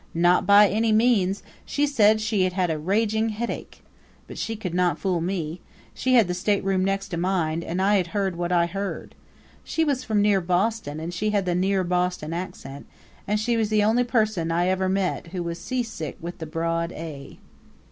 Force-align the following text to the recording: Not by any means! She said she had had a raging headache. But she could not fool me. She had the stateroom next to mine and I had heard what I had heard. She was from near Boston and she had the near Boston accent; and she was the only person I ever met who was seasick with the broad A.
Not 0.15 0.47
by 0.47 0.67
any 0.67 0.91
means! 0.91 1.43
She 1.63 1.85
said 1.85 2.19
she 2.19 2.41
had 2.41 2.53
had 2.53 2.71
a 2.71 2.79
raging 2.79 3.29
headache. 3.29 3.83
But 4.25 4.39
she 4.39 4.55
could 4.55 4.73
not 4.73 4.97
fool 4.97 5.21
me. 5.21 5.61
She 5.93 6.15
had 6.15 6.27
the 6.27 6.33
stateroom 6.33 6.83
next 6.83 7.09
to 7.09 7.17
mine 7.17 7.61
and 7.61 7.79
I 7.79 7.97
had 7.97 8.07
heard 8.07 8.35
what 8.35 8.51
I 8.51 8.61
had 8.61 8.71
heard. 8.71 9.15
She 9.63 9.83
was 9.83 10.03
from 10.03 10.19
near 10.19 10.41
Boston 10.41 10.99
and 10.99 11.13
she 11.13 11.29
had 11.29 11.45
the 11.45 11.53
near 11.53 11.83
Boston 11.83 12.33
accent; 12.33 12.87
and 13.27 13.39
she 13.39 13.55
was 13.55 13.69
the 13.69 13.83
only 13.83 14.03
person 14.03 14.51
I 14.51 14.69
ever 14.69 14.89
met 14.89 15.27
who 15.27 15.43
was 15.43 15.59
seasick 15.59 16.17
with 16.19 16.39
the 16.39 16.47
broad 16.47 16.91
A. 16.93 17.37